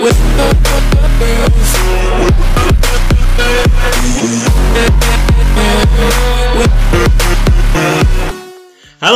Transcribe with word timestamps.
Halo 0.00 0.08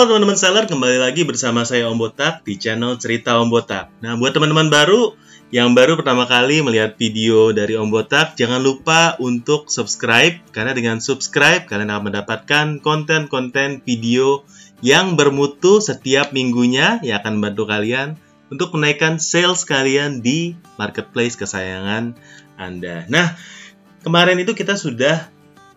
teman-teman 0.04 0.36
seller, 0.36 0.68
kembali 0.68 1.00
lagi 1.00 1.24
bersama 1.24 1.64
saya 1.64 1.88
Om 1.88 1.96
Botak 1.96 2.44
di 2.44 2.60
channel 2.60 3.00
Cerita 3.00 3.40
Om 3.40 3.48
Botak. 3.48 3.96
Nah, 4.04 4.20
buat 4.20 4.36
teman-teman 4.36 4.68
baru 4.68 5.16
yang 5.48 5.72
baru 5.72 5.96
pertama 5.96 6.28
kali 6.28 6.60
melihat 6.60 7.00
video 7.00 7.56
dari 7.56 7.80
Om 7.80 7.88
Botak, 7.88 8.36
jangan 8.36 8.60
lupa 8.60 9.16
untuk 9.24 9.72
subscribe 9.72 10.36
karena 10.52 10.76
dengan 10.76 11.00
subscribe 11.00 11.64
kalian 11.64 11.96
akan 11.96 12.12
mendapatkan 12.12 12.66
konten-konten 12.84 13.80
video 13.88 14.44
yang 14.84 15.16
bermutu 15.16 15.80
setiap 15.80 16.36
minggunya 16.36 17.00
yang 17.00 17.24
akan 17.24 17.40
membantu 17.40 17.72
kalian 17.72 18.20
untuk 18.52 18.76
menaikkan 18.76 19.16
sales 19.22 19.64
kalian 19.64 20.20
di 20.20 20.58
marketplace 20.76 21.38
kesayangan 21.38 22.16
Anda. 22.60 23.08
Nah, 23.08 23.36
kemarin 24.04 24.40
itu 24.40 24.52
kita 24.52 24.76
sudah 24.76 25.28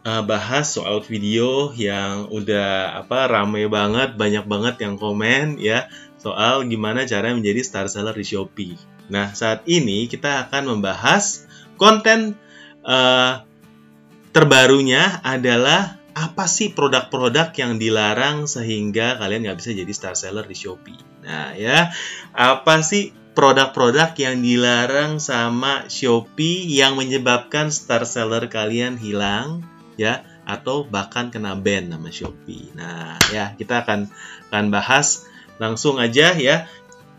uh, 0.08 0.24
bahas 0.24 0.72
soal 0.72 1.04
video 1.04 1.72
yang 1.76 2.32
udah 2.32 3.00
apa 3.04 3.28
rame 3.28 3.68
banget, 3.68 4.16
banyak 4.16 4.46
banget 4.48 4.76
yang 4.84 4.96
komen 4.96 5.60
ya 5.60 5.88
soal 6.18 6.66
gimana 6.66 7.08
cara 7.08 7.32
menjadi 7.32 7.62
star 7.64 7.88
seller 7.88 8.16
di 8.16 8.26
Shopee. 8.26 8.76
Nah, 9.08 9.32
saat 9.32 9.64
ini 9.70 10.12
kita 10.12 10.48
akan 10.48 10.76
membahas 10.78 11.48
konten 11.80 12.36
uh, 12.84 13.48
terbarunya 14.36 15.24
adalah 15.24 15.98
apa 16.18 16.50
sih 16.50 16.74
produk-produk 16.74 17.54
yang 17.54 17.78
dilarang 17.78 18.50
sehingga 18.50 19.22
kalian 19.22 19.46
nggak 19.46 19.60
bisa 19.62 19.72
jadi 19.78 19.94
star 19.94 20.18
seller 20.18 20.44
di 20.50 20.58
Shopee. 20.58 20.98
Nah, 21.28 21.52
ya, 21.60 21.92
apa 22.32 22.80
sih 22.80 23.12
produk-produk 23.36 24.16
yang 24.16 24.40
dilarang 24.40 25.20
sama 25.20 25.86
Shopee 25.92 26.66
yang 26.72 26.96
menyebabkan 26.96 27.70
star 27.70 28.08
seller 28.08 28.48
kalian 28.50 28.96
hilang 28.98 29.62
ya 30.00 30.26
atau 30.48 30.88
bahkan 30.88 31.30
kena 31.30 31.60
ban 31.60 31.92
nama 31.92 32.08
Shopee. 32.08 32.72
Nah, 32.74 33.20
ya 33.30 33.54
kita 33.60 33.84
akan 33.84 34.08
akan 34.50 34.66
bahas 34.72 35.28
langsung 35.60 36.00
aja 36.00 36.32
ya. 36.34 36.66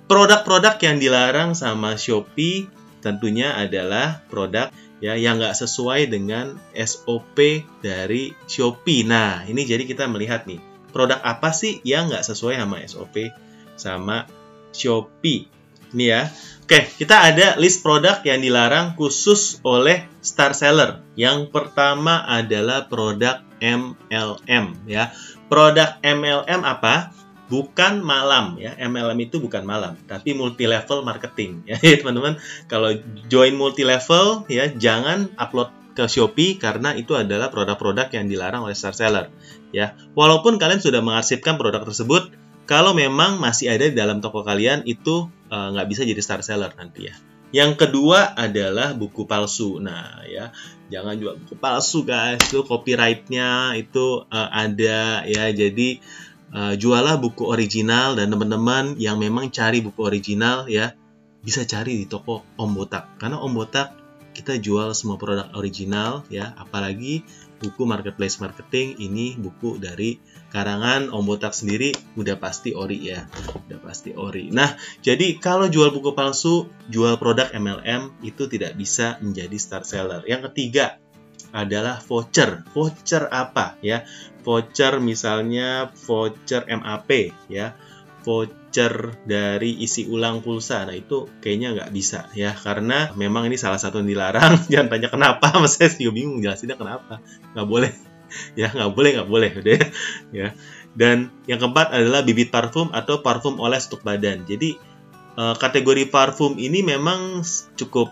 Produk-produk 0.09 0.81
yang 0.81 0.97
dilarang 0.97 1.53
sama 1.53 2.01
Shopee 2.01 2.65
tentunya 3.05 3.53
adalah 3.55 4.25
produk 4.33 4.73
ya 4.99 5.15
yang 5.15 5.39
nggak 5.39 5.55
sesuai 5.55 6.11
dengan 6.11 6.59
SOP 6.75 7.63
dari 7.85 8.35
Shopee. 8.51 9.07
Nah, 9.07 9.47
ini 9.47 9.63
jadi 9.63 9.87
kita 9.87 10.11
melihat 10.11 10.49
nih 10.51 10.59
produk 10.91 11.21
apa 11.23 11.55
sih 11.55 11.79
yang 11.87 12.11
nggak 12.11 12.27
sesuai 12.27 12.59
sama 12.59 12.83
SOP 12.89 13.31
sama 13.79 14.27
Shopee. 14.75 15.49
Ini 15.89 16.05
ya. 16.05 16.29
Oke, 16.69 16.85
kita 17.01 17.33
ada 17.33 17.57
list 17.57 17.81
produk 17.81 18.21
yang 18.21 18.45
dilarang 18.45 18.93
khusus 18.93 19.57
oleh 19.65 20.05
star 20.21 20.53
seller. 20.53 21.01
Yang 21.17 21.49
pertama 21.49 22.21
adalah 22.29 22.85
produk 22.93 23.41
MLM 23.57 24.85
ya. 24.85 25.09
Produk 25.49 25.97
MLM 26.05 26.61
apa? 26.69 27.17
Bukan 27.49 28.05
malam 28.05 28.61
ya. 28.61 28.77
MLM 28.77 29.17
itu 29.25 29.41
bukan 29.41 29.65
malam, 29.65 29.97
tapi 30.05 30.37
multi 30.37 30.69
level 30.69 31.01
marketing 31.01 31.65
ya. 31.73 31.81
Teman-teman, 31.81 32.37
kalau 32.69 32.93
join 33.33 33.57
multi 33.57 33.89
level 33.89 34.45
ya 34.53 34.69
jangan 34.69 35.33
upload 35.41 35.73
ke 35.97 36.05
Shopee 36.05 36.61
karena 36.61 36.93
itu 36.95 37.17
adalah 37.17 37.49
produk-produk 37.51 38.13
yang 38.13 38.29
dilarang 38.29 38.69
oleh 38.69 38.77
star 38.77 38.93
seller 38.93 39.33
ya. 39.73 39.97
Walaupun 40.13 40.61
kalian 40.61 40.85
sudah 40.85 41.01
mengarsipkan 41.01 41.57
produk 41.57 41.83
tersebut, 41.83 42.31
kalau 42.69 42.93
memang 42.93 43.41
masih 43.41 43.73
ada 43.73 43.89
di 43.89 43.97
dalam 43.97 44.21
toko 44.21 44.45
kalian 44.45 44.85
itu 44.85 45.33
uh, 45.49 45.69
nggak 45.73 45.89
bisa 45.89 46.05
jadi 46.05 46.21
star 46.21 46.45
seller 46.45 46.69
nanti 46.77 47.09
ya. 47.09 47.17
Yang 47.49 47.81
kedua 47.81 48.37
adalah 48.37 48.93
buku 48.93 49.25
palsu. 49.25 49.81
Nah 49.81 50.21
ya, 50.29 50.53
jangan 50.93 51.17
jual 51.17 51.41
buku 51.41 51.57
palsu 51.57 52.05
guys. 52.05 52.37
Itu 52.45 52.69
copyrightnya 52.69 53.73
itu 53.81 54.29
uh, 54.29 54.49
ada 54.53 55.25
ya. 55.25 55.49
Jadi 55.49 56.05
uh, 56.53 56.77
jualah 56.77 57.17
buku 57.17 57.49
original 57.49 58.21
dan 58.21 58.29
teman-teman 58.29 59.01
yang 59.01 59.17
memang 59.17 59.49
cari 59.49 59.81
buku 59.81 60.05
original 60.05 60.69
ya 60.69 60.93
bisa 61.41 61.65
cari 61.65 62.05
di 62.05 62.05
toko 62.05 62.45
Om 62.61 62.71
Botak. 62.77 63.17
Karena 63.17 63.41
Om 63.41 63.53
Botak 63.57 63.97
kita 64.39 64.55
jual 64.63 64.95
semua 64.95 65.19
produk 65.19 65.51
original 65.59 66.23
ya, 66.31 66.55
apalagi 66.55 67.27
buku 67.59 67.83
marketplace 67.83 68.39
marketing 68.39 68.95
ini 69.03 69.35
buku 69.35 69.83
dari 69.83 70.23
karangan 70.55 71.11
Om 71.11 71.25
Botak 71.27 71.51
sendiri 71.51 71.91
udah 72.15 72.39
pasti 72.39 72.71
ori 72.71 73.11
ya. 73.11 73.27
Udah 73.67 73.83
pasti 73.83 74.15
ori. 74.15 74.55
Nah 74.55 74.79
jadi 75.03 75.37
kalau 75.43 75.67
jual 75.67 75.91
buku 75.91 76.15
palsu 76.15 76.71
jual 76.87 77.19
produk 77.19 77.51
MLM 77.51 78.23
itu 78.23 78.47
tidak 78.47 78.79
bisa 78.79 79.19
menjadi 79.19 79.59
star 79.59 79.83
seller. 79.83 80.23
Yang 80.25 80.55
ketiga 80.55 81.03
adalah 81.51 81.99
voucher. 81.99 82.63
Voucher 82.71 83.27
apa 83.29 83.75
ya? 83.83 84.07
Voucher 84.47 85.03
misalnya 85.03 85.91
voucher 86.07 86.63
MAP 86.71 87.35
ya 87.51 87.75
voucher 88.23 89.15
dari 89.25 89.79
isi 89.83 90.07
ulang 90.09 90.43
pulsa. 90.43 90.85
Nah 90.87 90.95
itu 90.95 91.29
kayaknya 91.43 91.75
nggak 91.75 91.91
bisa 91.95 92.31
ya 92.35 92.53
karena 92.55 93.13
memang 93.15 93.47
ini 93.47 93.57
salah 93.57 93.79
satu 93.79 94.03
yang 94.03 94.09
dilarang. 94.11 94.63
Jangan 94.73 94.89
tanya 94.91 95.09
kenapa, 95.11 95.47
mas 95.59 95.79
saya 95.79 95.91
juga 95.95 96.13
bingung 96.15 96.39
jelasinnya 96.43 96.77
kenapa. 96.79 97.23
Nggak 97.55 97.69
boleh 97.69 97.93
ya 98.61 98.69
nggak 98.71 98.93
boleh 98.93 99.11
nggak 99.19 99.31
boleh 99.31 99.51
udah 99.59 99.81
ya. 100.39 100.49
Dan 100.99 101.31
yang 101.47 101.63
keempat 101.63 101.95
adalah 101.95 102.27
bibit 102.27 102.51
parfum 102.51 102.91
atau 102.91 103.23
parfum 103.23 103.57
oles 103.63 103.87
untuk 103.87 104.03
badan. 104.03 104.45
Jadi 104.45 104.75
eh, 105.39 105.55
kategori 105.57 106.11
parfum 106.11 106.59
ini 106.59 106.83
memang 106.83 107.47
cukup 107.79 108.11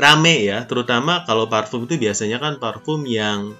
rame 0.00 0.48
ya, 0.48 0.64
terutama 0.64 1.28
kalau 1.28 1.44
parfum 1.52 1.84
itu 1.84 2.00
biasanya 2.00 2.40
kan 2.40 2.56
parfum 2.56 3.04
yang 3.04 3.52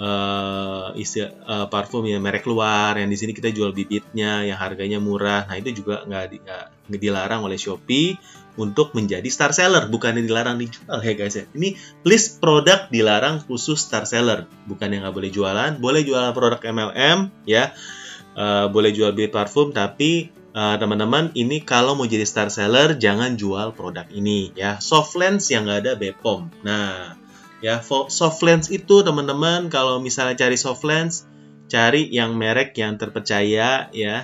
uh, 0.00 0.96
isi 0.96 1.20
uh, 1.20 1.68
parfum 1.68 2.08
ya 2.08 2.16
merek 2.16 2.48
luar 2.48 2.96
yang 2.96 3.12
di 3.12 3.20
sini 3.20 3.36
kita 3.36 3.52
jual 3.52 3.76
bibitnya 3.76 4.48
yang 4.48 4.56
harganya 4.56 4.98
murah. 4.98 5.44
Nah 5.44 5.60
itu 5.60 5.84
juga 5.84 6.02
nggak 6.08 6.24
di, 6.32 6.38
dilarang 6.96 7.44
oleh 7.44 7.60
Shopee 7.60 8.16
untuk 8.56 8.96
menjadi 8.96 9.28
star 9.28 9.52
seller. 9.52 9.92
Bukan 9.92 10.16
yang 10.16 10.26
dilarang 10.26 10.56
dijual 10.56 10.98
ya 11.04 11.12
guys 11.12 11.36
ya. 11.36 11.44
Ini 11.52 11.76
list 12.08 12.40
produk 12.40 12.88
dilarang 12.88 13.44
khusus 13.44 13.84
star 13.84 14.08
seller. 14.08 14.48
Bukan 14.64 14.88
yang 14.88 15.04
nggak 15.04 15.14
boleh 15.14 15.30
jualan. 15.30 15.70
Boleh 15.78 16.02
jualan 16.02 16.32
produk 16.32 16.60
MLM 16.64 17.28
ya. 17.44 17.76
Uh, 18.32 18.72
boleh 18.72 18.94
jual 18.96 19.12
bibit 19.12 19.36
parfum 19.36 19.74
tapi 19.74 20.32
teman-teman 20.50 21.30
uh, 21.30 21.38
ini 21.38 21.62
kalau 21.62 21.94
mau 21.94 22.10
jadi 22.10 22.26
star 22.26 22.50
seller 22.50 22.98
jangan 22.98 23.38
jual 23.38 23.76
produk 23.76 24.08
ini 24.10 24.50
ya. 24.56 24.80
Soft 24.82 25.14
lens 25.14 25.46
yang 25.52 25.68
nggak 25.68 25.78
ada 25.86 25.92
Bepom 25.94 26.50
nah 26.66 27.19
Ya, 27.60 27.84
soft 27.84 28.40
lens 28.40 28.72
itu 28.72 29.04
teman-teman 29.04 29.68
kalau 29.68 30.00
misalnya 30.00 30.32
cari 30.36 30.56
soft 30.56 30.80
lens, 30.88 31.28
cari 31.68 32.08
yang 32.08 32.32
merek 32.34 32.72
yang 32.76 32.96
terpercaya 32.96 33.92
ya. 33.92 34.16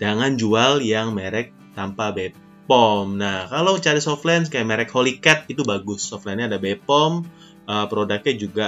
Jangan 0.00 0.40
jual 0.40 0.80
yang 0.80 1.12
merek 1.12 1.52
tanpa 1.76 2.16
Bepom. 2.16 3.20
Nah, 3.20 3.44
kalau 3.52 3.76
cari 3.76 4.00
soft 4.00 4.24
lens 4.24 4.48
kayak 4.48 4.64
merek 4.64 4.90
Holy 4.90 5.20
Cat 5.20 5.44
itu 5.52 5.62
bagus. 5.68 6.00
Soft 6.08 6.24
lensnya 6.24 6.48
ada 6.48 6.56
Bepom, 6.56 7.28
uh, 7.68 7.86
produknya 7.92 8.34
juga 8.34 8.66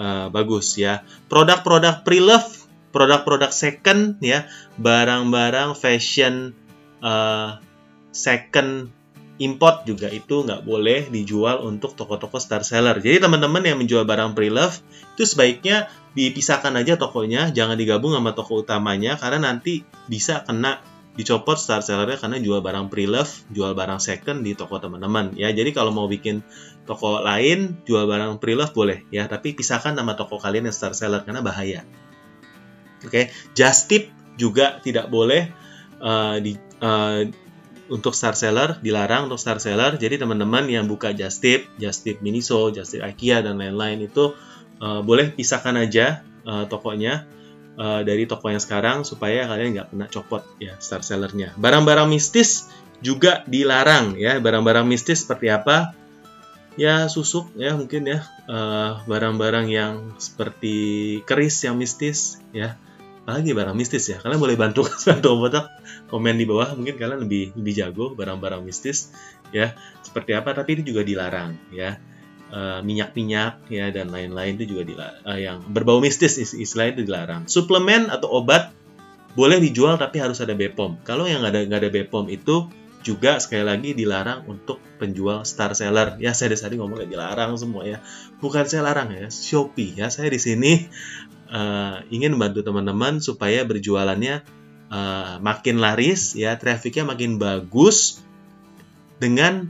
uh, 0.00 0.26
bagus 0.34 0.74
ya. 0.74 1.06
Produk-produk 1.30 2.02
pre-love, 2.02 2.50
produk-produk 2.90 3.54
second 3.54 4.18
ya, 4.18 4.50
barang-barang 4.82 5.78
fashion 5.78 6.58
uh, 7.06 7.62
second 8.10 8.90
import 9.40 9.88
juga 9.88 10.12
itu 10.12 10.44
nggak 10.44 10.68
boleh 10.68 11.08
dijual 11.08 11.64
untuk 11.64 11.96
toko-toko 11.96 12.36
star 12.36 12.60
seller. 12.60 13.00
Jadi 13.00 13.24
teman-teman 13.24 13.64
yang 13.64 13.80
menjual 13.80 14.04
barang 14.04 14.36
pre-love 14.36 14.76
itu 15.16 15.24
sebaiknya 15.24 15.88
dipisahkan 16.12 16.76
aja 16.76 17.00
tokonya, 17.00 17.48
jangan 17.50 17.80
digabung 17.80 18.12
sama 18.12 18.36
toko 18.36 18.60
utamanya 18.60 19.16
karena 19.16 19.50
nanti 19.50 19.80
bisa 20.06 20.44
kena 20.44 20.84
dicopot 21.16 21.56
star 21.56 21.80
sellernya 21.80 22.20
karena 22.20 22.36
jual 22.38 22.60
barang 22.60 22.92
pre-love, 22.92 23.32
jual 23.48 23.72
barang 23.72 23.98
second 23.98 24.44
di 24.44 24.52
toko 24.52 24.76
teman-teman 24.76 25.32
ya. 25.34 25.48
Jadi 25.50 25.72
kalau 25.72 25.90
mau 25.90 26.04
bikin 26.04 26.44
toko 26.84 27.24
lain 27.24 27.80
jual 27.88 28.04
barang 28.04 28.38
pre-love 28.44 28.76
boleh 28.76 29.08
ya, 29.08 29.24
tapi 29.24 29.56
pisahkan 29.56 29.96
sama 29.96 30.20
toko 30.20 30.36
kalian 30.36 30.68
yang 30.68 30.76
star 30.76 30.92
seller 30.92 31.24
karena 31.24 31.40
bahaya. 31.40 31.88
Oke, 33.00 33.08
okay. 33.08 33.24
just 33.56 33.88
tip 33.88 34.12
juga 34.36 34.84
tidak 34.84 35.08
boleh 35.08 35.48
uh, 36.04 36.36
di 36.36 36.52
uh, 36.84 37.24
untuk 37.90 38.14
star 38.14 38.38
seller 38.38 38.78
dilarang 38.78 39.26
untuk 39.26 39.42
star 39.42 39.58
seller. 39.58 39.98
Jadi 39.98 40.22
teman-teman 40.22 40.64
yang 40.70 40.86
buka 40.86 41.10
Just 41.10 41.42
Tip, 41.42 41.66
Just 41.76 42.06
Tip 42.06 42.22
Miniso, 42.22 42.70
Just 42.70 42.94
Tip 42.94 43.02
IKEA 43.02 43.42
dan 43.42 43.58
lain-lain 43.58 44.06
itu 44.06 44.32
uh, 44.78 45.02
boleh 45.02 45.34
pisahkan 45.34 45.74
aja 45.74 46.22
uh, 46.46 46.64
tokonya 46.70 47.26
uh, 47.76 48.00
dari 48.06 48.30
toko 48.30 48.48
yang 48.48 48.62
sekarang 48.62 49.02
supaya 49.02 49.50
kalian 49.50 49.74
nggak 49.76 49.88
kena 49.90 50.06
copot 50.06 50.46
ya 50.62 50.78
star 50.78 51.02
sellernya. 51.02 51.52
Barang-barang 51.58 52.06
mistis 52.06 52.70
juga 53.02 53.42
dilarang 53.50 54.14
ya. 54.16 54.38
Barang-barang 54.38 54.86
mistis 54.86 55.26
seperti 55.26 55.50
apa? 55.50 55.92
Ya 56.78 57.10
susuk 57.10 57.50
ya 57.58 57.74
mungkin 57.74 58.06
ya 58.06 58.24
barang-barang 59.04 59.66
uh, 59.68 59.74
yang 59.74 59.94
seperti 60.16 61.18
keris 61.26 61.66
yang 61.66 61.76
mistis 61.76 62.38
ya 62.54 62.78
apalagi 63.30 63.54
barang 63.54 63.78
mistis 63.78 64.10
ya 64.10 64.18
kalian 64.18 64.42
boleh 64.42 64.58
bantu 64.58 64.82
bantu 65.06 65.38
Botak 65.38 65.70
komen 66.10 66.34
di 66.34 66.50
bawah 66.50 66.74
mungkin 66.74 66.98
kalian 66.98 67.22
lebih 67.22 67.54
lebih 67.54 67.74
jago 67.78 68.10
barang-barang 68.18 68.66
mistis 68.66 69.14
ya. 69.54 69.70
Seperti 70.02 70.34
apa 70.34 70.50
tapi 70.50 70.74
ini 70.74 70.82
juga 70.82 71.06
dilarang 71.06 71.54
ya. 71.70 71.94
Minyak 72.50 73.14
minyak-minyak 73.14 73.54
ya 73.70 73.94
dan 73.94 74.10
lain-lain 74.10 74.58
itu 74.58 74.74
juga 74.74 74.82
dilarang 74.82 75.22
uh, 75.22 75.38
yang 75.38 75.62
berbau 75.70 76.02
mistis 76.02 76.34
istilah 76.42 76.90
itu 76.90 77.06
dilarang. 77.06 77.46
Suplemen 77.46 78.10
atau 78.10 78.26
obat 78.34 78.74
boleh 79.38 79.62
dijual 79.62 79.94
tapi 79.94 80.18
harus 80.18 80.42
ada 80.42 80.58
BPOM 80.58 81.06
kalau 81.06 81.30
yang 81.30 81.46
nggak 81.46 81.54
ada 81.54 81.60
nggak 81.70 81.80
ada 81.86 81.90
BPOM 81.94 82.26
itu 82.34 82.66
juga 83.06 83.38
sekali 83.38 83.62
lagi 83.62 83.94
dilarang 83.94 84.50
untuk 84.50 84.82
penjual 84.98 85.46
star 85.46 85.78
seller. 85.78 86.18
Ya 86.18 86.34
saya 86.34 86.50
tadi 86.58 86.76
ngomong 86.76 87.06
dilarang 87.06 87.54
semua 87.54 87.86
ya. 87.86 88.02
Bukan 88.42 88.66
saya 88.66 88.82
larang 88.82 89.14
ya. 89.14 89.30
Shopee 89.30 89.96
ya. 89.96 90.12
Saya 90.12 90.28
di 90.28 90.42
sini 90.42 90.90
uh, 91.50 92.00
ingin 92.08 92.38
membantu 92.38 92.64
teman-teman 92.64 93.18
supaya 93.18 93.66
berjualannya 93.66 94.46
uh, 94.88 95.36
makin 95.42 95.82
laris 95.82 96.38
ya 96.38 96.56
trafficnya 96.56 97.04
makin 97.04 97.36
bagus 97.36 98.22
dengan 99.20 99.68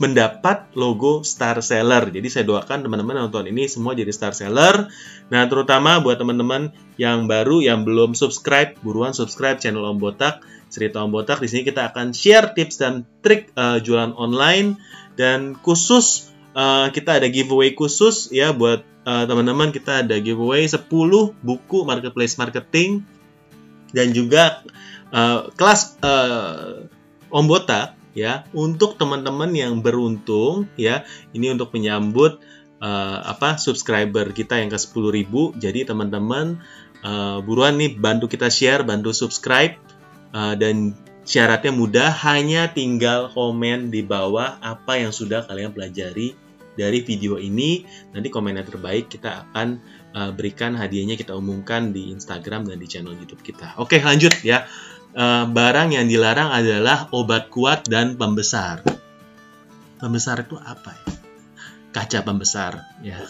mendapat 0.00 0.72
logo 0.74 1.22
star 1.22 1.62
seller. 1.62 2.10
Jadi 2.10 2.26
saya 2.26 2.42
doakan 2.42 2.82
teman-teman 2.82 3.22
nonton 3.22 3.46
ini 3.46 3.70
semua 3.70 3.94
jadi 3.94 4.10
star 4.10 4.34
seller. 4.34 4.90
Nah, 5.30 5.46
terutama 5.46 6.02
buat 6.02 6.18
teman-teman 6.18 6.74
yang 6.98 7.30
baru 7.30 7.62
yang 7.62 7.86
belum 7.86 8.18
subscribe, 8.18 8.74
buruan 8.82 9.14
subscribe 9.14 9.62
channel 9.62 9.86
Om 9.86 10.02
Botak, 10.02 10.42
Cerita 10.74 11.06
Om 11.06 11.14
Botak. 11.14 11.38
Di 11.38 11.46
sini 11.46 11.62
kita 11.62 11.94
akan 11.94 12.10
share 12.10 12.50
tips 12.50 12.82
dan 12.82 13.06
trik 13.22 13.54
uh, 13.54 13.78
jualan 13.78 14.10
online 14.18 14.80
dan 15.14 15.54
khusus 15.54 16.31
uh, 16.56 16.88
kita 16.92 17.20
ada 17.20 17.28
giveaway 17.28 17.76
khusus 17.76 18.30
ya 18.32 18.52
buat 18.54 18.84
uh, 19.04 19.24
teman-teman. 19.28 19.72
Kita 19.74 20.04
ada 20.04 20.16
giveaway 20.20 20.64
10 20.68 20.88
buku 21.40 21.78
marketplace 21.84 22.36
marketing 22.40 23.04
dan 23.92 24.16
juga 24.16 24.64
uh, 25.12 25.52
kelas 25.52 26.00
uh, 26.00 26.88
Om 27.32 27.46
Botak 27.48 27.96
ya. 28.16 28.48
Untuk 28.56 28.96
teman-teman 28.96 29.52
yang 29.52 29.80
beruntung 29.80 30.68
ya 30.76 31.04
ini 31.32 31.52
untuk 31.52 31.72
menyambut 31.72 32.40
uh, 32.82 33.18
apa 33.22 33.56
subscriber 33.56 34.34
kita 34.34 34.58
yang 34.58 34.68
ke 34.68 34.76
10.000 34.76 35.30
jadi 35.56 35.80
teman-teman 35.86 36.60
uh, 37.06 37.38
buruan 37.40 37.78
nih 37.78 37.94
bantu 37.94 38.26
kita 38.26 38.50
share 38.50 38.82
bantu 38.82 39.14
subscribe 39.14 39.78
uh, 40.34 40.58
dan 40.58 40.98
syaratnya 41.22 41.72
mudah 41.74 42.10
hanya 42.26 42.70
tinggal 42.70 43.30
komen 43.30 43.94
di 43.94 44.02
bawah 44.02 44.58
apa 44.58 44.98
yang 44.98 45.14
sudah 45.14 45.46
kalian 45.46 45.70
pelajari 45.70 46.34
dari 46.72 47.04
video 47.04 47.36
ini 47.36 47.84
nanti 48.16 48.32
komen 48.32 48.56
yang 48.56 48.64
terbaik 48.64 49.12
kita 49.12 49.44
akan 49.44 49.76
uh, 50.16 50.30
berikan 50.32 50.72
hadiahnya 50.72 51.20
kita 51.20 51.36
umumkan 51.36 51.92
di 51.92 52.10
Instagram 52.10 52.64
dan 52.64 52.80
di 52.80 52.88
channel 52.88 53.12
YouTube 53.12 53.44
kita 53.44 53.76
oke 53.76 54.00
lanjut 54.00 54.32
ya 54.40 54.64
uh, 55.16 55.44
barang 55.48 55.92
yang 55.92 56.06
dilarang 56.08 56.52
adalah 56.52 57.08
obat 57.12 57.52
kuat 57.52 57.86
dan 57.88 58.16
pembesar. 58.16 58.84
Pembesar 60.00 60.42
itu 60.42 60.58
apa 60.58 60.92
ya? 60.92 61.10
Kaca 61.92 62.18
pembesar 62.24 62.72
ya 63.04 63.20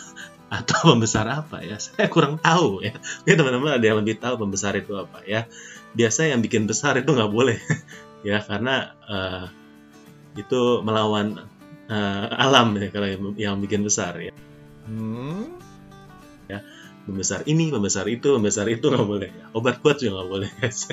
atau 0.53 0.95
pembesar 0.95 1.27
apa 1.29 1.61
ya? 1.65 1.77
Saya 1.83 2.09
kurang 2.09 2.39
tahu 2.39 2.81
ya. 2.85 2.95
Mungkin 3.25 3.37
teman-teman 3.37 3.73
ada 3.77 3.85
yang 3.85 3.99
lebih 4.01 4.17
tahu 4.23 4.41
pembesar 4.41 4.79
itu 4.79 4.95
apa 4.97 5.25
ya. 5.27 5.47
Biasa 5.93 6.33
yang 6.33 6.41
bikin 6.41 6.65
besar 6.65 6.97
itu 6.97 7.13
nggak 7.13 7.33
boleh 7.33 7.59
ya 8.29 8.41
karena 8.41 8.97
uh, 9.05 9.45
itu 10.39 10.81
melawan 10.81 11.45
uh, 11.93 12.27
alam 12.33 12.79
ya 12.81 12.89
kalau 12.89 13.09
yang, 13.09 13.23
yang 13.37 13.57
bikin 13.61 13.85
besar 13.85 14.17
ya. 14.19 14.33
Hmm. 14.89 15.59
Ya, 16.51 16.65
pembesar 17.07 17.47
ini, 17.47 17.71
pembesar 17.71 18.09
itu, 18.11 18.35
pembesar 18.37 18.67
itu 18.69 18.89
nggak 18.89 19.09
boleh. 19.09 19.31
Obat 19.55 19.79
kuat 19.85 20.01
juga 20.01 20.23
nggak 20.23 20.31
boleh 20.31 20.51
guys. 20.59 20.91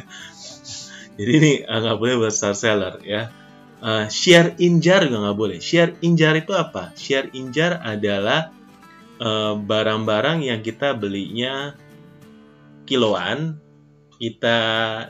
Jadi 1.19 1.31
ini 1.35 1.51
uh, 1.63 1.79
nggak 1.79 1.97
boleh 1.99 2.13
buat 2.19 2.33
star 2.33 2.55
seller 2.55 2.99
ya. 3.03 3.31
Uh, 3.79 4.11
share 4.11 4.59
injar 4.59 5.07
juga 5.07 5.29
nggak 5.29 5.39
boleh. 5.39 5.57
Share 5.63 5.95
injar 6.03 6.35
itu 6.35 6.51
apa? 6.51 6.91
Share 6.99 7.31
injar 7.31 7.79
adalah 7.79 8.51
eh, 9.19 9.55
barang-barang 9.55 10.43
uh, 10.43 10.47
yang 10.51 10.59
kita 10.59 10.95
belinya 10.95 11.75
kiloan, 12.83 13.59
kita 14.19 14.57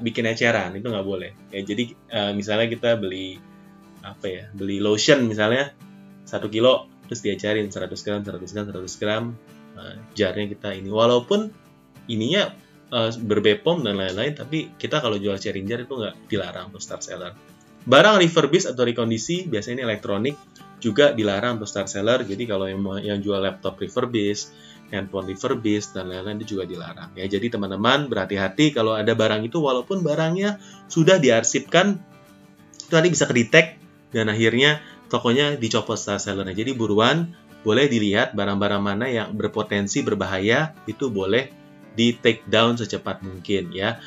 bikin 0.06 0.30
eceran 0.30 0.78
itu 0.78 0.86
nggak 0.86 1.08
boleh. 1.08 1.34
Ya, 1.50 1.66
jadi 1.66 1.84
uh, 2.14 2.32
misalnya 2.38 2.70
kita 2.70 2.96
beli 2.96 3.42
apa 4.06 4.26
ya, 4.30 4.44
beli 4.54 4.80
lotion 4.80 5.26
misalnya 5.26 5.74
satu 6.24 6.48
kilo 6.48 6.88
terus 7.10 7.26
diajarin 7.26 7.74
100 7.74 7.90
gram, 8.06 8.22
100 8.22 8.54
gram, 8.54 8.66
100 8.70 9.02
gram, 9.02 9.24
uh, 9.76 9.94
jarnya 10.14 10.46
kita 10.46 10.78
ini. 10.78 10.94
Walaupun 10.94 11.50
ininya 12.06 12.54
uh, 12.94 13.10
berbepom 13.14 13.86
dan 13.86 13.98
lain-lain 13.98 14.34
tapi 14.34 14.74
kita 14.76 15.00
kalau 15.00 15.18
jual 15.22 15.38
Challenger 15.38 15.86
itu 15.86 15.94
nggak 15.94 16.16
dilarang 16.28 16.74
untuk 16.74 16.82
start 16.82 17.06
seller 17.06 17.34
barang 17.86 18.16
refurbish 18.20 18.68
atau 18.68 18.84
rekondisi 18.84 19.48
biasanya 19.48 19.82
ini 19.82 19.84
elektronik 19.88 20.36
juga 20.84 21.16
dilarang 21.16 21.62
untuk 21.62 21.70
start 21.70 21.88
seller 21.88 22.26
jadi 22.26 22.44
kalau 22.50 22.66
yang 22.68 22.82
yang 23.02 23.20
jual 23.22 23.40
laptop 23.40 23.80
refurbish 23.80 24.52
handphone 24.90 25.30
refurbish 25.30 25.94
dan 25.94 26.10
lain-lain 26.10 26.42
itu 26.42 26.58
juga 26.58 26.70
dilarang 26.70 27.14
ya 27.16 27.26
jadi 27.26 27.54
teman-teman 27.54 28.10
berhati-hati 28.10 28.74
kalau 28.74 28.94
ada 28.94 29.14
barang 29.14 29.46
itu 29.46 29.62
walaupun 29.62 30.02
barangnya 30.02 30.58
sudah 30.90 31.18
diarsipkan 31.18 32.02
itu 32.76 32.94
nanti 32.94 33.10
bisa 33.14 33.26
kedetek 33.30 33.78
dan 34.10 34.30
akhirnya 34.30 34.82
tokonya 35.10 35.58
dicopot 35.58 35.98
sellernya 35.98 36.54
jadi 36.54 36.74
buruan 36.74 37.34
boleh 37.60 37.92
dilihat 37.92 38.36
barang-barang 38.36 38.82
mana 38.82 39.06
yang 39.12 39.36
berpotensi 39.36 40.00
berbahaya 40.00 40.72
itu 40.88 41.12
boleh 41.12 41.52
di 42.00 42.16
take 42.16 42.48
down 42.48 42.80
secepat 42.80 43.20
mungkin 43.20 43.76
ya. 43.76 44.00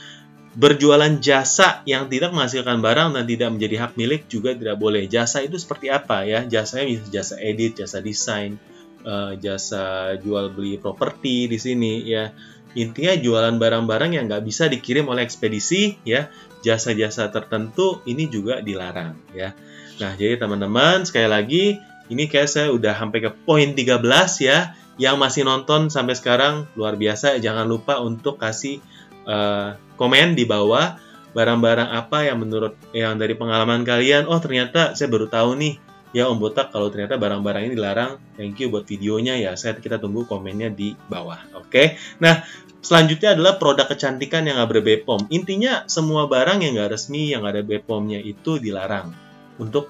Berjualan 0.53 1.17
jasa 1.25 1.81
yang 1.89 2.13
tidak 2.13 2.37
menghasilkan 2.37 2.85
barang 2.85 3.17
dan 3.17 3.25
tidak 3.25 3.49
menjadi 3.57 3.89
hak 3.89 3.93
milik 3.97 4.29
juga 4.29 4.53
tidak 4.53 4.77
boleh. 4.77 5.09
Jasa 5.09 5.41
itu 5.41 5.57
seperti 5.57 5.89
apa 5.89 6.29
ya? 6.29 6.45
Jasanya 6.45 6.93
bisa 6.93 7.05
jasa 7.09 7.35
edit, 7.41 7.81
jasa 7.81 8.05
desain, 8.05 8.61
uh, 9.05 9.33
jasa 9.39 10.17
jual 10.19 10.51
beli 10.55 10.79
properti 10.79 11.47
di 11.47 11.59
sini 11.59 12.03
ya. 12.07 12.33
Intinya 12.73 13.13
jualan 13.13 13.61
barang-barang 13.61 14.17
yang 14.17 14.25
nggak 14.33 14.49
bisa 14.49 14.67
dikirim 14.67 15.05
oleh 15.11 15.23
ekspedisi 15.23 16.01
ya. 16.09 16.33
Jasa-jasa 16.65 17.29
tertentu 17.29 18.01
ini 18.09 18.31
juga 18.31 18.63
dilarang 18.63 19.19
ya. 19.37 19.53
Nah, 20.01 20.17
jadi 20.17 20.41
teman-teman 20.41 21.05
sekali 21.05 21.29
lagi 21.29 21.65
ini 22.09 22.27
kayak 22.27 22.49
saya 22.49 22.69
udah 22.73 22.97
sampai 22.97 23.21
ke 23.23 23.31
poin 23.45 23.77
13 23.77 24.03
ya 24.43 24.75
yang 25.01 25.17
masih 25.17 25.49
nonton 25.49 25.89
sampai 25.89 26.17
sekarang 26.17 26.69
luar 26.77 27.01
biasa 27.01 27.41
jangan 27.41 27.65
lupa 27.65 28.01
untuk 28.05 28.37
kasih 28.37 28.85
uh, 29.25 29.77
komen 29.97 30.37
di 30.37 30.45
bawah 30.45 31.01
barang-barang 31.33 31.89
apa 31.89 32.29
yang 32.29 32.45
menurut 32.45 32.77
yang 32.93 33.17
dari 33.17 33.33
pengalaman 33.33 33.89
kalian 33.89 34.29
oh 34.29 34.37
ternyata 34.37 34.93
saya 34.93 35.09
baru 35.09 35.33
tahu 35.33 35.57
nih 35.57 35.75
ya 36.13 36.29
Om 36.29 36.39
Botak 36.39 36.71
kalau 36.71 36.93
ternyata 36.93 37.17
barang-barang 37.17 37.69
ini 37.69 37.75
dilarang 37.75 38.21
thank 38.37 38.61
you 38.61 38.69
buat 38.69 38.85
videonya 38.85 39.41
ya. 39.41 39.53
Saya 39.57 39.77
kita 39.77 39.97
tunggu 39.97 40.29
komennya 40.29 40.69
di 40.69 40.93
bawah 41.09 41.41
oke? 41.57 41.73
Okay? 41.73 41.97
nah 42.21 42.45
selanjutnya 42.85 43.39
adalah 43.39 43.57
produk 43.57 43.89
kecantikan 43.89 44.45
yang 44.45 44.61
nggak 44.61 44.71
berbepom. 44.79 45.27
Intinya 45.33 45.89
semua 45.89 46.29
barang 46.29 46.61
yang 46.61 46.77
nggak 46.77 46.93
resmi 46.93 47.33
yang 47.33 47.49
ada 47.49 47.65
bepomnya 47.65 48.21
itu 48.21 48.61
dilarang 48.61 49.15
untuk 49.57 49.89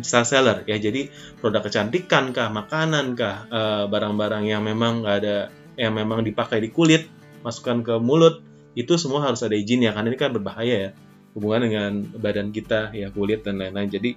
star 0.00 0.28
seller 0.28 0.64
ya. 0.68 0.76
Jadi 0.76 1.08
produk 1.40 1.64
kecantikan 1.64 2.34
kah 2.36 2.52
makanan 2.52 3.16
kah 3.16 3.48
eh, 3.48 3.84
barang-barang 3.88 4.44
yang 4.44 4.62
memang 4.64 5.06
nggak 5.06 5.16
ada 5.24 5.36
yang 5.78 5.96
memang 5.96 6.20
dipakai 6.20 6.60
di 6.60 6.68
kulit 6.68 7.08
masukkan 7.40 7.80
ke 7.80 7.94
mulut 7.96 8.44
itu 8.76 8.96
semua 9.00 9.24
harus 9.24 9.40
ada 9.44 9.56
izin 9.56 9.84
ya 9.84 9.92
karena 9.92 10.12
ini 10.12 10.18
kan 10.20 10.32
berbahaya 10.34 10.76
ya. 10.76 10.90
Hubungan 11.32 11.64
dengan 11.64 11.92
badan 12.20 12.52
kita 12.52 12.92
ya 12.92 13.08
kulit 13.08 13.40
dan 13.40 13.56
lain-lain. 13.56 13.88
Jadi 13.88 14.10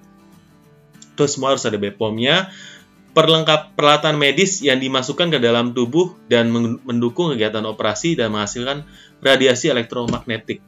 itu 1.16 1.24
semua 1.32 1.56
harus 1.56 1.64
ada 1.64 1.80
BPOM-nya 1.80 2.52
perlengkap 3.16 3.80
peralatan 3.80 4.20
medis 4.20 4.60
yang 4.60 4.84
dimasukkan 4.84 5.32
ke 5.32 5.40
dalam 5.40 5.72
tubuh 5.72 6.20
dan 6.28 6.52
mendukung 6.84 7.32
kegiatan 7.32 7.64
operasi 7.64 8.20
dan 8.20 8.36
menghasilkan 8.36 8.84
radiasi 9.24 9.72
elektromagnetik. 9.72 10.60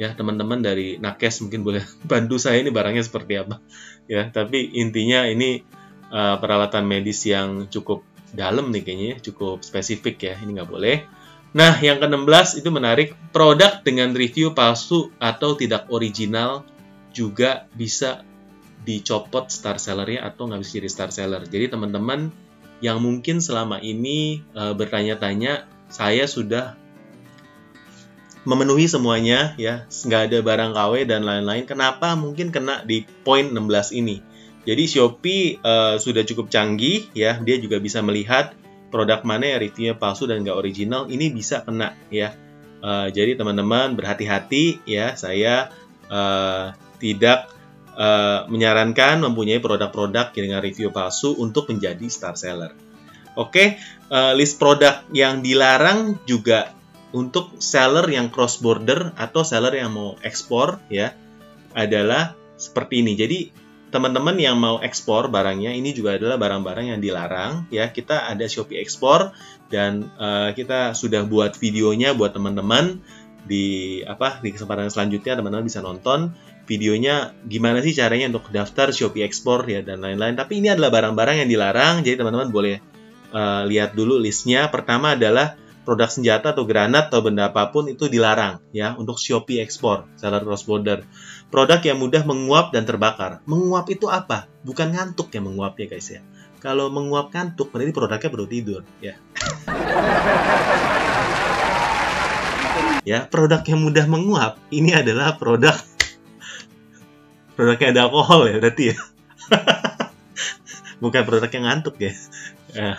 Ya 0.00 0.16
teman-teman 0.16 0.64
dari 0.64 0.96
nakes 0.96 1.44
mungkin 1.44 1.60
boleh 1.68 1.84
bantu 2.10 2.40
saya 2.40 2.64
ini 2.64 2.72
barangnya 2.72 3.04
seperti 3.04 3.36
apa. 3.36 3.60
Ya 4.08 4.32
tapi 4.32 4.72
intinya 4.72 5.28
ini 5.28 5.60
uh, 6.08 6.40
peralatan 6.40 6.88
medis 6.88 7.28
yang 7.28 7.68
cukup 7.68 8.08
dalam 8.32 8.72
nih 8.72 8.80
kayaknya 8.80 9.20
cukup 9.20 9.60
spesifik 9.60 10.16
ya 10.32 10.34
ini 10.40 10.56
nggak 10.56 10.72
boleh. 10.72 11.04
Nah 11.52 11.76
yang 11.84 12.00
ke-16 12.00 12.64
itu 12.64 12.72
menarik 12.72 13.12
produk 13.36 13.84
dengan 13.84 14.16
review 14.16 14.56
palsu 14.56 15.12
atau 15.20 15.52
tidak 15.60 15.92
original 15.92 16.64
juga 17.12 17.68
bisa 17.76 18.24
dicopot 18.82 19.46
star 19.48 19.78
sellernya 19.78 20.26
atau 20.26 20.50
nggak 20.50 20.60
bisa 20.62 20.72
jadi 20.82 20.90
star 20.90 21.10
seller. 21.14 21.46
Jadi 21.46 21.70
teman-teman 21.70 22.34
yang 22.82 22.98
mungkin 22.98 23.38
selama 23.38 23.78
ini 23.78 24.42
uh, 24.58 24.74
bertanya-tanya 24.74 25.70
saya 25.86 26.26
sudah 26.26 26.74
memenuhi 28.42 28.90
semuanya 28.90 29.54
ya. 29.54 29.86
Nggak 29.86 30.22
ada 30.30 30.38
barang 30.42 30.72
KW 30.74 30.92
dan 31.06 31.22
lain-lain. 31.22 31.64
Kenapa 31.64 32.18
mungkin 32.18 32.50
kena 32.50 32.82
di 32.82 33.06
poin 33.22 33.54
16 33.54 33.94
ini? 33.94 34.18
Jadi 34.62 34.84
Shopee 34.86 35.58
uh, 35.62 35.98
sudah 35.98 36.22
cukup 36.26 36.50
canggih 36.50 37.10
ya. 37.14 37.38
Dia 37.38 37.58
juga 37.62 37.78
bisa 37.78 38.02
melihat 38.02 38.54
produk 38.90 39.22
mana 39.22 39.56
yang 39.56 39.60
reviewnya 39.62 39.94
palsu 39.98 40.26
dan 40.26 40.42
nggak 40.42 40.58
original. 40.58 41.06
Ini 41.06 41.30
bisa 41.30 41.62
kena 41.62 41.94
ya. 42.10 42.34
Uh, 42.82 43.06
jadi 43.14 43.38
teman-teman 43.38 43.94
berhati-hati 43.94 44.82
ya, 44.90 45.14
saya 45.14 45.70
uh, 46.10 46.74
tidak 46.98 47.46
uh, 47.96 48.48
menyarankan 48.48 49.20
mempunyai 49.22 49.60
produk-produk 49.60 50.32
dengan 50.32 50.60
review 50.60 50.92
palsu 50.92 51.36
untuk 51.36 51.68
menjadi 51.68 52.06
star 52.08 52.36
seller. 52.36 52.72
Oke, 53.32 53.80
uh, 54.12 54.36
list 54.36 54.60
produk 54.60 55.04
yang 55.12 55.40
dilarang 55.40 56.20
juga 56.28 56.76
untuk 57.12 57.56
seller 57.60 58.04
yang 58.08 58.32
cross 58.32 58.60
border 58.60 59.12
atau 59.16 59.44
seller 59.44 59.72
yang 59.76 59.92
mau 59.92 60.16
ekspor 60.20 60.80
ya 60.92 61.16
adalah 61.72 62.36
seperti 62.56 63.00
ini. 63.00 63.12
Jadi 63.16 63.38
teman-teman 63.92 64.36
yang 64.40 64.56
mau 64.56 64.80
ekspor 64.80 65.28
barangnya 65.28 65.76
ini 65.76 65.92
juga 65.92 66.16
adalah 66.16 66.40
barang-barang 66.40 66.96
yang 66.96 67.00
dilarang 67.04 67.68
ya 67.68 67.92
kita 67.92 68.24
ada 68.24 68.48
Shopee 68.48 68.80
ekspor 68.80 69.36
dan 69.68 70.08
uh, 70.16 70.56
kita 70.56 70.96
sudah 70.96 71.28
buat 71.28 71.60
videonya 71.60 72.16
buat 72.16 72.32
teman-teman 72.32 73.04
di 73.44 74.00
apa 74.08 74.40
di 74.40 74.48
kesempatan 74.56 74.88
selanjutnya 74.88 75.36
teman-teman 75.36 75.68
bisa 75.68 75.84
nonton 75.84 76.32
videonya 76.64 77.34
gimana 77.46 77.82
sih 77.82 77.94
caranya 77.94 78.30
untuk 78.32 78.48
daftar 78.54 78.94
Shopee 78.94 79.26
ekspor 79.26 79.66
ya 79.66 79.82
dan 79.82 80.00
lain-lain 80.00 80.38
tapi 80.38 80.62
ini 80.62 80.70
adalah 80.70 80.94
barang-barang 80.94 81.42
yang 81.44 81.50
dilarang 81.50 82.06
jadi 82.06 82.22
teman-teman 82.22 82.54
boleh 82.54 82.78
uh, 83.34 83.66
lihat 83.66 83.98
dulu 83.98 84.20
listnya 84.20 84.70
pertama 84.70 85.18
adalah 85.18 85.58
produk 85.82 86.06
senjata 86.06 86.54
atau 86.54 86.62
granat 86.62 87.10
atau 87.10 87.26
benda 87.26 87.50
apa 87.50 87.74
pun 87.74 87.90
itu 87.90 88.06
dilarang 88.06 88.62
ya 88.70 88.94
untuk 88.94 89.18
Shopee 89.18 89.58
ekspor 89.58 90.06
seller 90.14 90.46
cross 90.46 90.62
border. 90.62 91.02
Produk 91.50 91.82
yang 91.84 92.00
mudah 92.00 92.24
menguap 92.24 92.72
dan 92.72 92.88
terbakar. 92.88 93.44
Menguap 93.44 93.84
itu 93.92 94.08
apa? 94.08 94.48
Bukan 94.64 94.88
ngantuk 94.94 95.28
yang 95.34 95.52
menguap 95.52 95.76
ya 95.76 95.84
guys 95.90 96.08
ya. 96.08 96.24
Kalau 96.62 96.88
menguap 96.88 97.34
ngantuk 97.34 97.74
berarti 97.74 97.92
produknya 97.92 98.30
perlu 98.30 98.46
tidur 98.46 98.86
ya. 99.02 99.18
ya, 103.02 103.26
produk 103.26 103.66
yang 103.66 103.82
mudah 103.82 104.06
menguap 104.06 104.62
ini 104.70 104.94
adalah 104.94 105.34
produk 105.36 105.74
produknya 107.62 107.94
ada 107.94 108.00
alkohol 108.10 108.50
ya 108.50 108.58
berarti 108.58 108.84
ya. 108.90 108.96
Bukan 111.02 111.22
produk 111.22 111.50
yang 111.54 111.64
ngantuk 111.70 111.94
ya. 112.02 112.12
ya. 112.74 112.98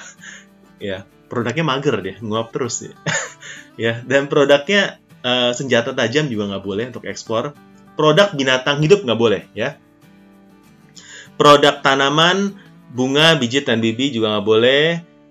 Ya, 0.80 0.98
produknya 1.28 1.68
mager 1.68 2.00
deh, 2.00 2.16
nguap 2.24 2.56
terus 2.56 2.88
ya. 2.88 2.96
ya 3.84 3.94
dan 4.08 4.32
produknya 4.32 5.04
uh, 5.20 5.52
senjata 5.52 5.92
tajam 5.92 6.32
juga 6.32 6.48
nggak 6.48 6.64
boleh 6.64 6.86
untuk 6.96 7.04
ekspor. 7.04 7.52
Produk 8.00 8.32
binatang 8.32 8.80
hidup 8.80 9.04
nggak 9.04 9.20
boleh 9.20 9.42
ya. 9.52 9.76
Produk 11.36 11.84
tanaman, 11.84 12.56
bunga, 12.96 13.36
biji 13.36 13.68
dan 13.68 13.84
bibi 13.84 14.16
juga 14.16 14.40
nggak 14.40 14.48
boleh. 14.48 14.84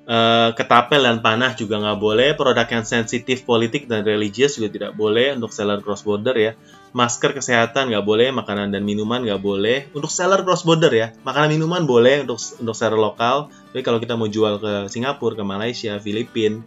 Uh, 0.02 0.50
ketapel 0.58 1.08
dan 1.08 1.24
panah 1.24 1.56
juga 1.56 1.80
nggak 1.80 1.98
boleh. 1.98 2.28
Produk 2.36 2.68
yang 2.68 2.84
sensitif 2.84 3.48
politik 3.48 3.88
dan 3.88 4.04
religius 4.04 4.60
juga 4.60 4.68
tidak 4.68 4.92
boleh 4.92 5.32
untuk 5.32 5.56
seller 5.56 5.80
cross 5.80 6.04
border 6.04 6.36
ya. 6.36 6.52
Masker 6.92 7.32
kesehatan 7.32 7.88
nggak 7.88 8.04
boleh, 8.04 8.28
makanan 8.37 8.68
dan 8.68 8.84
minuman 8.84 9.25
nggak 9.25 9.40
boleh. 9.40 9.88
Untuk 9.96 10.12
seller 10.12 10.44
cross 10.44 10.61
border 10.61 10.92
ya, 10.92 11.08
makanan 11.25 11.56
minuman 11.56 11.88
boleh 11.88 12.28
untuk 12.28 12.37
untuk 12.37 12.76
seller 12.76 13.00
lokal. 13.00 13.49
Tapi 13.72 13.80
kalau 13.80 13.96
kita 13.96 14.12
mau 14.12 14.28
jual 14.28 14.61
ke 14.61 14.92
Singapura, 14.92 15.32
ke 15.32 15.44
Malaysia, 15.44 15.96
Filipina 15.96 16.61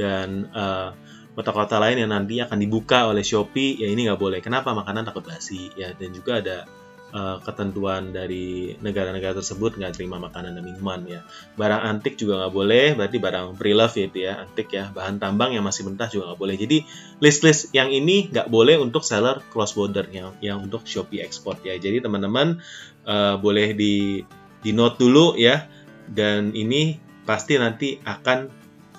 dan 0.00 0.48
uh, 0.56 0.96
kota-kota 1.36 1.76
lain 1.76 2.00
yang 2.00 2.08
nanti 2.08 2.40
akan 2.40 2.56
dibuka 2.56 3.04
oleh 3.04 3.20
Shopee, 3.20 3.76
ya 3.76 3.92
ini 3.92 4.08
nggak 4.08 4.16
boleh. 4.16 4.40
Kenapa? 4.40 4.72
Makanan 4.72 5.12
takut 5.12 5.28
basi 5.28 5.68
ya. 5.76 5.92
Dan 5.92 6.16
juga 6.16 6.40
ada 6.40 6.64
uh, 7.12 7.38
ketentuan 7.42 8.10
dari 8.10 8.74
negara-negara 8.82 9.38
tersebut 9.38 9.78
nggak 9.78 9.94
terima 9.98 10.18
makanan 10.18 10.58
dan 10.58 10.64
minuman 10.64 11.04
ya. 11.06 11.20
Barang 11.54 11.82
antik 11.84 12.18
juga 12.18 12.42
nggak 12.42 12.54
boleh, 12.54 12.86
berarti 12.98 13.16
barang 13.22 13.46
pre-love 13.54 13.94
itu 13.98 14.26
ya, 14.26 14.42
antik 14.42 14.72
ya. 14.72 14.90
Bahan 14.90 15.22
tambang 15.22 15.54
yang 15.54 15.62
masih 15.62 15.86
mentah 15.86 16.10
juga 16.10 16.32
nggak 16.32 16.40
boleh. 16.40 16.56
Jadi 16.58 16.78
list-list 17.22 17.70
yang 17.76 17.92
ini 17.92 18.32
nggak 18.32 18.50
boleh 18.50 18.80
untuk 18.80 19.06
seller 19.06 19.44
cross 19.52 19.76
border 19.78 20.08
yang, 20.10 20.34
yang 20.42 20.58
untuk 20.64 20.88
Shopee 20.88 21.22
export 21.22 21.62
ya. 21.62 21.76
Jadi 21.78 22.02
teman-teman 22.02 22.58
uh, 23.06 23.36
boleh 23.38 23.76
di 23.76 24.24
di 24.64 24.70
note 24.74 24.98
dulu 24.98 25.38
ya 25.38 25.68
dan 26.10 26.50
ini 26.54 26.98
pasti 27.26 27.58
nanti 27.58 27.98
akan 28.02 28.38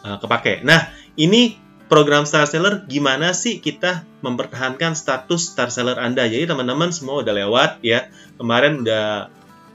uh, 0.04 0.18
kepake. 0.20 0.64
Nah, 0.64 0.92
ini 1.20 1.67
program 1.88 2.28
Star 2.28 2.48
Seller 2.48 2.84
gimana 2.86 3.32
sih 3.32 3.64
kita 3.64 4.04
mempertahankan 4.24 4.94
status 4.94 5.56
Star 5.56 5.72
Seller 5.72 6.00
Anda. 6.00 6.28
Jadi 6.28 6.48
teman-teman 6.48 6.92
semua 6.92 7.24
udah 7.24 7.34
lewat 7.34 7.72
ya. 7.84 8.12
Kemarin 8.36 8.84
udah 8.84 9.32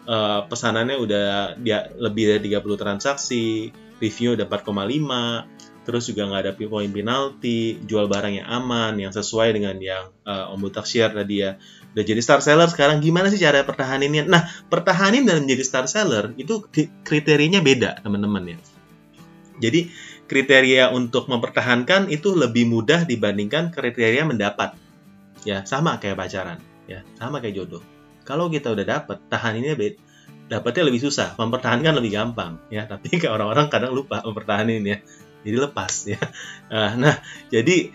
uh, 0.07 0.41
pesanannya 0.47 0.97
udah 1.01 1.27
dia 1.59 1.89
lebih 1.97 2.37
dari 2.37 2.53
30 2.53 2.63
transaksi, 2.79 3.73
review 3.99 4.37
udah 4.37 4.47
4,5, 4.47 5.83
terus 5.83 6.07
juga 6.07 6.31
nggak 6.31 6.43
ada 6.47 6.53
poin 6.55 6.91
penalti, 6.91 7.81
jual 7.83 8.07
barang 8.07 8.39
yang 8.39 8.49
aman, 8.49 8.95
yang 9.03 9.11
sesuai 9.11 9.55
dengan 9.57 9.77
yang 9.83 10.15
uh, 10.23 10.53
Om 10.55 10.63
Butak 10.63 10.87
share 10.87 11.11
tadi 11.11 11.43
ya. 11.43 11.59
Udah 11.93 12.05
jadi 12.09 12.21
star 12.25 12.41
seller 12.41 12.73
sekarang 12.73 13.05
gimana 13.05 13.29
sih 13.29 13.37
cara 13.37 13.69
pertahaninnya? 13.69 14.25
Nah, 14.25 14.49
pertahanin 14.73 15.29
dan 15.29 15.45
menjadi 15.45 15.65
star 15.67 15.87
seller 15.91 16.33
itu 16.41 16.65
kriterianya 17.05 17.61
beda, 17.61 18.01
teman-teman 18.01 18.57
ya. 18.57 18.59
Jadi, 19.61 19.93
kriteria 20.31 20.91
untuk 20.95 21.29
mempertahankan 21.29 22.09
itu 22.09 22.35
lebih 22.35 22.69
mudah 22.69 23.05
dibandingkan 23.07 23.75
kriteria 23.75 24.27
mendapat. 24.27 24.75
Ya, 25.43 25.67
sama 25.67 25.99
kayak 25.99 26.19
pacaran, 26.19 26.63
ya, 26.87 27.03
sama 27.19 27.43
kayak 27.43 27.59
jodoh. 27.59 27.83
Kalau 28.23 28.47
kita 28.47 28.71
udah 28.71 28.87
dapat, 28.87 29.19
tahan 29.27 29.59
ini 29.59 29.75
beda 29.75 29.99
dapatnya 30.53 30.93
lebih 30.93 31.01
susah, 31.09 31.33
mempertahankan 31.41 31.97
lebih 31.97 32.13
gampang, 32.13 32.61
ya. 32.69 32.85
Tapi 32.93 33.09
orang-orang 33.25 33.73
kadang 33.73 33.97
lupa 33.97 34.21
mempertahankan 34.21 34.85
ya. 34.85 34.99
Jadi 35.43 35.57
lepas 35.57 35.93
ya. 36.07 36.21
Nah, 37.03 37.21
jadi 37.53 37.93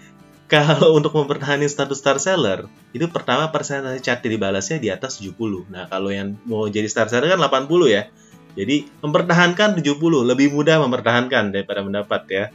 kalau 0.48 0.96
untuk 0.96 1.12
mempertahankan 1.12 1.68
status 1.68 2.00
star 2.00 2.18
seller, 2.24 2.72
itu 2.96 3.04
pertama 3.12 3.52
persentase 3.52 4.00
chat 4.00 4.24
dibalasnya 4.24 4.80
di 4.80 4.88
atas 4.88 5.20
70. 5.20 5.68
Nah, 5.68 5.92
kalau 5.92 6.08
yang 6.08 6.40
mau 6.48 6.72
jadi 6.72 6.88
star 6.88 7.12
seller 7.12 7.36
kan 7.36 7.40
80 7.42 7.68
ya. 7.92 8.08
Jadi, 8.58 8.90
mempertahankan 9.06 9.78
70, 9.78 10.26
lebih 10.26 10.50
mudah 10.50 10.82
mempertahankan 10.82 11.54
daripada 11.54 11.86
mendapat 11.86 12.22
ya. 12.26 12.46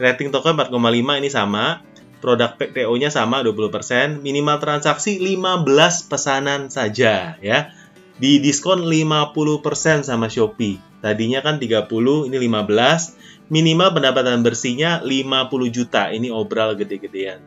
Rating 0.00 0.32
token 0.32 0.56
4,5 0.56 1.20
ini 1.20 1.28
sama, 1.28 1.84
produk 2.24 2.56
PTO-nya 2.56 3.12
sama 3.12 3.44
20%, 3.44 4.24
minimal 4.24 4.56
transaksi 4.56 5.20
15 5.20 6.08
pesanan 6.08 6.72
saja 6.72 7.36
ya. 7.44 7.76
Di 8.16 8.40
diskon 8.40 8.88
50% 8.88 10.04
sama 10.08 10.32
Shopee. 10.32 10.80
Tadinya 11.00 11.44
kan 11.44 11.60
30, 11.60 12.28
ini 12.28 12.36
15 12.36 13.52
minimal 13.52 13.88
pendapatan 13.96 14.40
bersihnya 14.40 15.04
50 15.04 15.68
juta. 15.68 16.08
Ini 16.08 16.32
obral 16.32 16.76
gede-gedean. 16.76 17.40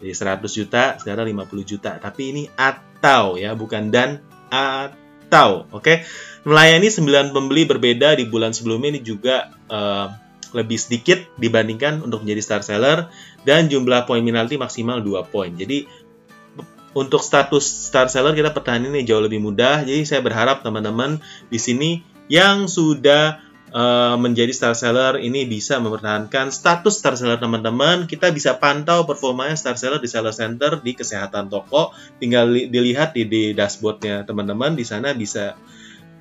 Jadi 0.00 0.12
100 0.12 0.52
juta, 0.52 1.00
sekarang 1.00 1.28
50 1.32 1.64
juta. 1.64 1.96
Tapi 1.96 2.22
ini 2.32 2.42
atau 2.56 3.40
ya, 3.40 3.56
bukan 3.56 3.88
dan 3.88 4.20
atau. 4.52 5.05
Oke. 5.72 5.82
Okay? 5.82 5.96
Melayani 6.46 6.86
9 6.86 7.34
pembeli 7.34 7.66
berbeda 7.66 8.14
di 8.14 8.30
bulan 8.30 8.54
sebelumnya 8.54 8.94
ini 8.94 9.00
juga 9.02 9.50
uh, 9.66 10.14
lebih 10.54 10.78
sedikit 10.78 11.18
dibandingkan 11.36 12.06
untuk 12.06 12.22
menjadi 12.22 12.42
star 12.42 12.62
seller 12.62 13.10
dan 13.42 13.66
jumlah 13.66 14.06
poin 14.06 14.22
penalti 14.22 14.54
maksimal 14.54 15.02
2 15.02 15.26
poin. 15.26 15.50
Jadi 15.50 15.90
untuk 16.96 17.20
status 17.20 17.90
star 17.90 18.08
seller 18.08 18.32
kita 18.32 18.54
pertahanan 18.54 18.94
ini 18.94 19.04
jauh 19.04 19.20
lebih 19.20 19.42
mudah. 19.42 19.84
Jadi 19.84 20.06
saya 20.08 20.22
berharap 20.22 20.62
teman-teman 20.62 21.20
di 21.50 21.58
sini 21.60 22.00
yang 22.30 22.70
sudah 22.70 23.45
Eh, 23.66 24.16
menjadi 24.22 24.54
star 24.54 24.78
seller 24.78 25.18
ini 25.18 25.42
bisa 25.42 25.82
mempertahankan 25.82 26.54
status 26.54 27.02
star 27.02 27.18
seller 27.18 27.34
teman-teman. 27.42 28.06
Kita 28.06 28.30
bisa 28.30 28.54
pantau 28.62 29.02
performanya 29.02 29.58
star 29.58 29.74
seller 29.74 29.98
di 29.98 30.06
seller 30.06 30.30
center 30.30 30.78
di 30.78 30.94
kesehatan 30.94 31.50
toko. 31.50 31.90
Tinggal 32.22 32.70
dilihat 32.70 33.18
di, 33.18 33.26
di 33.26 33.42
dashboardnya 33.58 34.22
teman-teman. 34.22 34.78
Di 34.78 34.86
sana 34.86 35.18
bisa 35.18 35.58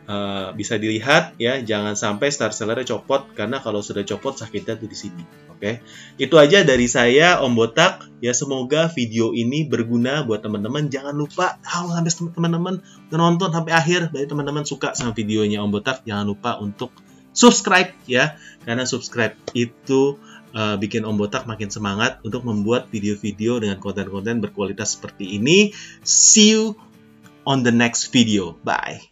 uh, 0.10 0.58
bisa 0.58 0.82
dilihat 0.82 1.38
ya. 1.38 1.62
Jangan 1.62 1.94
sampai 1.94 2.34
star 2.34 2.50
sellernya 2.50 2.98
copot 2.98 3.30
karena 3.38 3.62
kalau 3.62 3.86
sudah 3.86 4.02
copot 4.02 4.34
sakitnya 4.34 4.82
tuh 4.82 4.90
di 4.90 4.98
sini. 4.98 5.22
Oke, 5.54 5.62
okay? 5.62 5.76
itu 6.18 6.36
aja 6.42 6.66
dari 6.66 6.90
saya 6.90 7.46
Om 7.46 7.54
Botak. 7.54 8.10
Ya 8.26 8.34
semoga 8.34 8.90
video 8.90 9.38
ini 9.38 9.70
berguna 9.70 10.26
buat 10.26 10.42
teman-teman. 10.42 10.90
Jangan 10.90 11.14
lupa 11.14 11.62
kalau 11.62 11.94
sampai 11.94 12.34
teman-teman 12.34 12.82
nonton 13.14 13.54
sampai 13.54 13.72
akhir. 13.72 14.10
Dari 14.10 14.26
teman-teman 14.26 14.66
suka 14.66 14.98
sama 14.98 15.14
videonya 15.14 15.62
Om 15.62 15.70
Botak, 15.70 16.02
jangan 16.10 16.26
lupa 16.26 16.58
untuk 16.58 17.05
subscribe 17.36 17.92
ya 18.08 18.40
karena 18.64 18.88
subscribe 18.88 19.36
itu 19.54 20.18
uh, 20.56 20.80
bikin 20.80 21.04
Om 21.04 21.20
Botak 21.20 21.46
makin 21.46 21.70
semangat 21.70 22.24
untuk 22.24 22.48
membuat 22.48 22.88
video-video 22.90 23.60
dengan 23.60 23.78
konten-konten 23.78 24.40
berkualitas 24.42 24.98
seperti 24.98 25.38
ini. 25.38 25.76
See 26.02 26.56
you 26.56 26.80
on 27.44 27.62
the 27.62 27.76
next 27.76 28.10
video. 28.10 28.58
Bye. 28.64 29.12